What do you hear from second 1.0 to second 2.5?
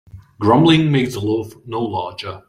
the loaf no larger.